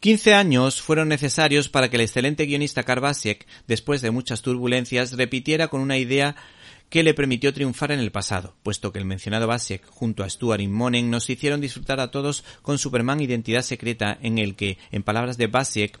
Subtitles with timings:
[0.00, 5.68] 15 años fueron necesarios para que el excelente guionista Karbasiek, después de muchas turbulencias, repitiera
[5.68, 6.36] con una idea
[6.88, 10.62] que le permitió triunfar en el pasado, puesto que el mencionado Basiek junto a Stuart
[10.62, 15.02] y Monen nos hicieron disfrutar a todos con Superman Identidad Secreta, en el que, en
[15.02, 15.98] palabras de Basiek,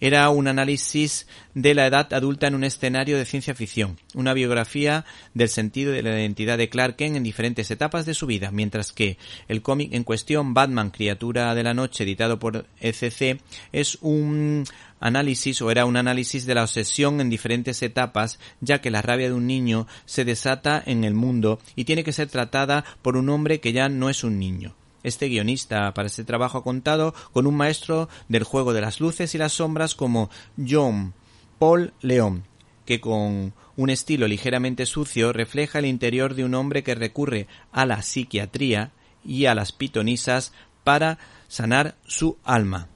[0.00, 5.04] era un análisis de la edad adulta en un escenario de ciencia ficción, una biografía
[5.34, 8.92] del sentido de la identidad de Clark Kent en diferentes etapas de su vida, mientras
[8.92, 9.18] que
[9.48, 13.40] el cómic en cuestión, Batman, Criatura de la Noche, editado por ECC,
[13.72, 14.64] es un
[15.00, 19.28] análisis o era un análisis de la obsesión en diferentes etapas, ya que la rabia
[19.28, 23.28] de un niño se desata en el mundo y tiene que ser tratada por un
[23.28, 24.74] hombre que ya no es un niño.
[25.06, 29.36] Este guionista para este trabajo ha contado con un maestro del juego de las luces
[29.36, 31.14] y las sombras como John
[31.60, 32.42] Paul León,
[32.84, 37.86] que con un estilo ligeramente sucio refleja el interior de un hombre que recurre a
[37.86, 38.90] la psiquiatría
[39.24, 42.88] y a las pitonisas para sanar su alma,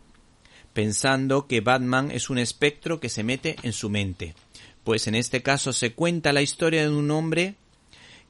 [0.72, 4.34] pensando que Batman es un espectro que se mete en su mente.
[4.82, 7.54] Pues en este caso se cuenta la historia de un hombre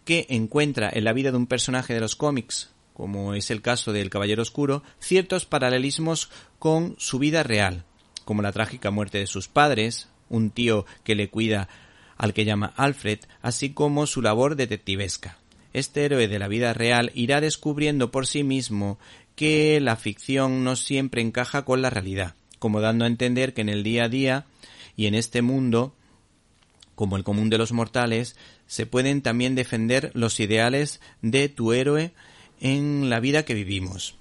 [0.05, 3.92] que encuentra en la vida de un personaje de los cómics como es el caso
[3.92, 7.84] del Caballero Oscuro, ciertos paralelismos con su vida real,
[8.24, 11.69] como la trágica muerte de sus padres, un tío que le cuida
[12.16, 15.38] al que llama Alfred, así como su labor detectivesca.
[15.72, 18.98] Este héroe de la vida real irá descubriendo por sí mismo
[19.36, 23.70] que la ficción no siempre encaja con la realidad, como dando a entender que en
[23.70, 24.47] el día a día
[24.97, 25.94] y en este mundo,
[26.94, 32.12] como el común de los mortales, se pueden también defender los ideales de tu héroe
[32.61, 34.16] en la vida que vivimos.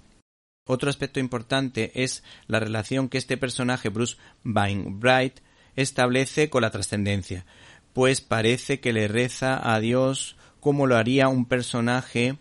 [0.65, 5.39] Otro aspecto importante es la relación que este personaje Bruce Bright
[5.75, 7.45] establece con la trascendencia,
[7.93, 12.37] pues parece que le reza a Dios como lo haría un personaje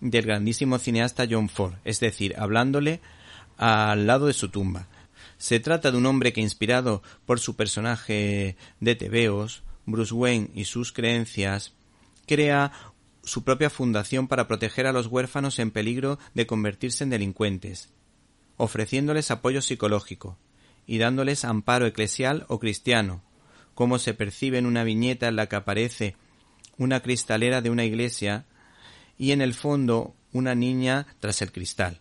[0.00, 3.00] del grandísimo cineasta John Ford, es decir, hablándole
[3.56, 4.88] al lado de su tumba.
[5.38, 10.64] Se trata de un hombre que, inspirado por su personaje de tebeos, Bruce Wayne y
[10.64, 11.72] sus creencias,
[12.26, 12.72] crea
[13.24, 17.90] su propia fundación para proteger a los huérfanos en peligro de convertirse en delincuentes,
[18.56, 20.38] ofreciéndoles apoyo psicológico
[20.86, 23.22] y dándoles amparo eclesial o cristiano,
[23.74, 26.16] como se percibe en una viñeta en la que aparece
[26.78, 28.46] una cristalera de una iglesia
[29.18, 32.00] y en el fondo una niña tras el cristal.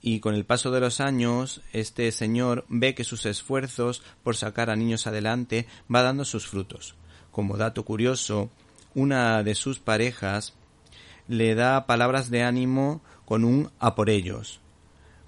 [0.00, 4.68] Y con el paso de los años, este señor ve que sus esfuerzos por sacar
[4.68, 6.96] a niños adelante va dando sus frutos.
[7.30, 8.50] Como dato curioso,
[8.94, 10.54] una de sus parejas
[11.28, 14.60] le da palabras de ánimo con un a por ellos,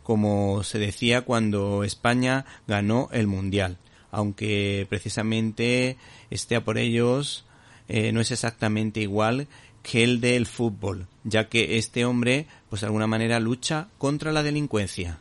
[0.03, 3.79] como se decía cuando España ganó el Mundial,
[4.11, 5.97] aunque precisamente
[6.31, 7.47] este a por ellos
[7.89, 9.49] eh, no es exactamente igual
[9.83, 14.43] que el del fútbol, ya que este hombre, pues de alguna manera lucha contra la
[14.43, 15.19] delincuencia.